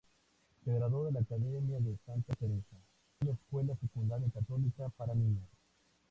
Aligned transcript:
Se 0.65 0.73
graduó 0.73 1.05
de 1.05 1.11
la 1.11 1.19
Academia 1.19 1.79
de 1.79 1.95
Santa 2.07 2.33
Teresa, 2.33 2.75
una 3.21 3.33
escuela 3.33 3.75
secundaria 3.75 4.31
católica 4.33 4.89
para 4.97 5.13
niñas. 5.13 5.45